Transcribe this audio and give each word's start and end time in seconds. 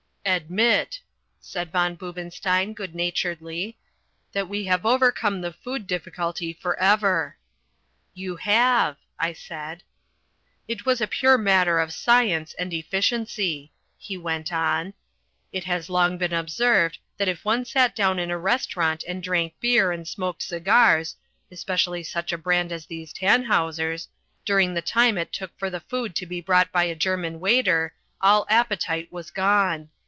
"Admit," 0.23 1.01
said 1.39 1.71
von 1.71 1.95
Boobenstein 1.95 2.75
good 2.75 2.93
naturedly, 2.93 3.75
"that 4.33 4.47
we 4.47 4.65
have 4.65 4.85
overcome 4.85 5.41
the 5.41 5.51
food 5.51 5.87
difficulty 5.87 6.53
for 6.53 6.79
ever." 6.79 7.37
"You 8.13 8.35
have," 8.35 8.97
I 9.17 9.33
said. 9.33 9.81
"It 10.67 10.85
was 10.85 11.01
a 11.01 11.07
pure 11.07 11.39
matter 11.39 11.79
of 11.79 11.91
science 11.91 12.53
and 12.53 12.71
efficiency," 12.71 13.71
he 13.97 14.15
went 14.15 14.53
on. 14.53 14.93
"It 15.51 15.63
has 15.63 15.89
long 15.89 16.19
been 16.19 16.33
observed 16.33 16.99
that 17.17 17.27
if 17.27 17.43
one 17.43 17.65
sat 17.65 17.95
down 17.95 18.19
in 18.19 18.29
a 18.29 18.37
restaurant 18.37 19.03
and 19.07 19.23
drank 19.23 19.55
beer 19.59 19.91
and 19.91 20.07
smoked 20.07 20.43
cigars 20.43 21.15
(especially 21.49 22.03
such 22.03 22.31
a 22.31 22.37
brand 22.37 22.71
as 22.71 22.85
these 22.85 23.11
Tannhausers) 23.11 24.07
during 24.45 24.75
the 24.75 24.83
time 24.83 25.17
it 25.17 25.33
took 25.33 25.57
for 25.57 25.71
the 25.71 25.79
food 25.81 26.15
to 26.17 26.27
be 26.27 26.39
brought 26.41 26.71
(by 26.71 26.83
a 26.83 26.93
German 26.95 27.39
waiter), 27.39 27.95
all 28.21 28.45
appetite 28.51 29.11
was 29.11 29.31
gone. 29.31 29.89